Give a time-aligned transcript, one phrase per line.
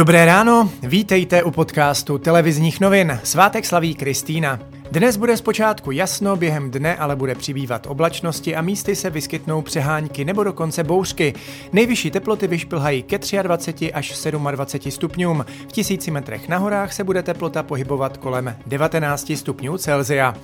[0.00, 3.20] Dobré ráno, vítejte u podcastu televizních novin.
[3.24, 4.58] Svátek slaví Kristýna.
[4.90, 10.24] Dnes bude zpočátku jasno, během dne ale bude přibývat oblačnosti a místy se vyskytnou přehánky
[10.24, 11.34] nebo dokonce bouřky.
[11.72, 15.44] Nejvyšší teploty vyšplhají ke 23 až 27 stupňům.
[15.68, 20.34] V tisíci metrech na horách se bude teplota pohybovat kolem 19 stupňů Celzia.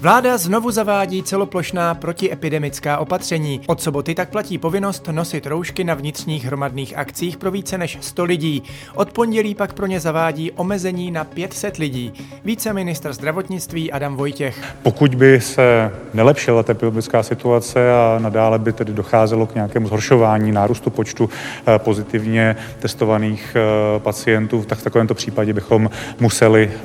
[0.00, 3.60] Vláda znovu zavádí celoplošná protiepidemická opatření.
[3.66, 8.24] Od soboty tak platí povinnost nosit roušky na vnitřních hromadných akcích pro více než 100
[8.24, 8.62] lidí.
[8.94, 12.12] Od pondělí pak pro ně zavádí omezení na 500 lidí.
[12.44, 14.74] Více ministr zdravotnictví Adam Vojtěch.
[14.82, 20.52] Pokud by se nelepšila ta epidemická situace a nadále by tedy docházelo k nějakému zhoršování
[20.52, 21.30] nárůstu počtu
[21.66, 25.90] eh, pozitivně testovaných eh, pacientů, tak v takovémto případě bychom
[26.20, 26.80] museli eh,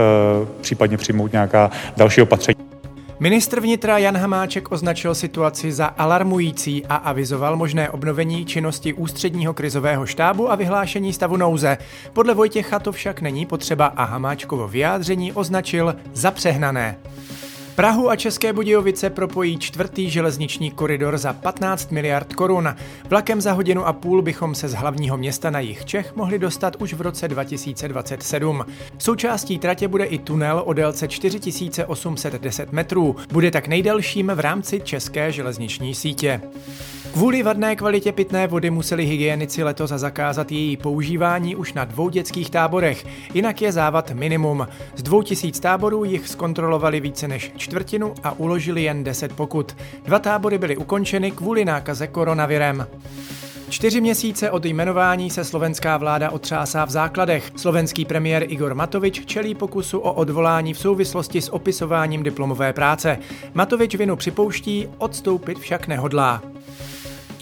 [0.62, 2.69] případně přijmout nějaká další opatření.
[3.22, 10.06] Ministr vnitra Jan Hamáček označil situaci za alarmující a avizoval možné obnovení činnosti ústředního krizového
[10.06, 11.78] štábu a vyhlášení stavu nouze.
[12.14, 16.98] Podle Vojtěcha to však není potřeba a Hamáčkovo vyjádření označil za přehnané.
[17.80, 22.76] Prahu a České Budějovice propojí čtvrtý železniční koridor za 15 miliard korun.
[23.10, 26.76] Vlakem za hodinu a půl bychom se z hlavního města na jih Čech mohli dostat
[26.80, 28.66] už v roce 2027.
[28.98, 33.16] Součástí tratě bude i tunel o délce 4810 metrů.
[33.32, 36.42] Bude tak nejdelším v rámci české železniční sítě.
[37.14, 42.50] Kvůli vadné kvalitě pitné vody museli hygienici letos zakázat její používání už na dvou dětských
[42.50, 44.68] táborech, jinak je závad minimum.
[44.96, 49.78] Z dvou tisíc táborů jich zkontrolovali více než čtvrtinu a uložili jen 10 pokut.
[50.04, 52.88] Dva tábory byly ukončeny kvůli nákaze koronavirem.
[53.70, 57.52] Čtyři měsíce od jmenování se slovenská vláda otřásá v základech.
[57.56, 63.20] Slovenský premiér Igor Matovič čelí pokusu o odvolání v souvislosti s opisováním diplomové práce.
[63.54, 66.42] Matovič vinu připouští, odstoupit však nehodlá.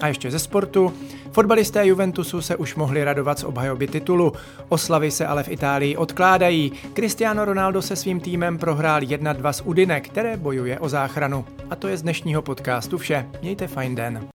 [0.01, 0.93] A ještě ze sportu.
[1.31, 4.33] Fotbalisté Juventusu se už mohli radovat z obhajoby titulu.
[4.69, 6.71] Oslavy se ale v Itálii odkládají.
[6.93, 11.45] Cristiano Ronaldo se svým týmem prohrál 1-2 s Udine, které bojuje o záchranu.
[11.69, 13.25] A to je z dnešního podcastu vše.
[13.41, 14.25] Mějte fajn den.